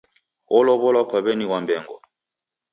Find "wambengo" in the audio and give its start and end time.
1.51-1.95